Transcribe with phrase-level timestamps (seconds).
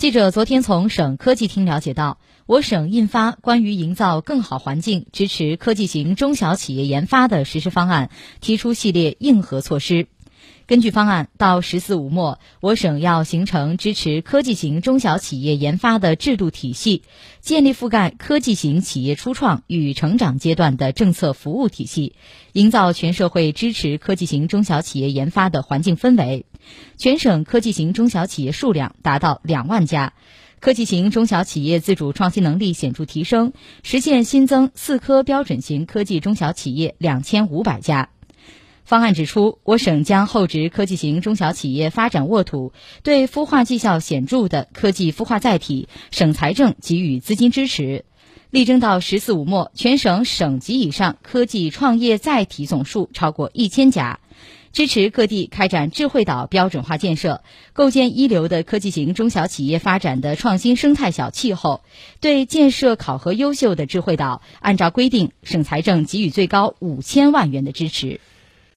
[0.00, 8.08] 记者昨天从省科技厅了解到，我省印发关于营造更好环境支持科技型中小企业研发的实施方案，
[8.40, 10.06] 提出系列硬核措施。
[10.66, 17.02] 根据方案，到“十四五”末，我省要形成支持科技型中小企业研发的制度体系，
[17.40, 22.14] 建立覆盖科技型企业初创与成长阶段的政策服务体系，
[22.52, 26.46] 营造全社会支持科技型中小企业研发的环境氛围。
[26.96, 30.12] 全省科技型中小企业数量达到两万家，
[30.60, 38.10] 科技型中小企业自主创新能力显著提升，实现新增四科标准型科技中小企业两千五百家。
[38.90, 42.72] 方案指出，我省将厚植科技型中小企业发展沃土，
[43.04, 48.04] 对孵化绩效显著的科技孵化载体，省财政给予资金支持。
[48.50, 54.18] 力争到“十四五”末，全省省级以上科技创业载体总数超过一千家。
[54.72, 61.82] 支持各地开展智慧岛标准化建设，构建一流的科技型中小企业发展的创新生态小气候。
[62.20, 68.20] 对建设考核优秀的智慧岛，按照规定，省财政给予最高五千万元的支持。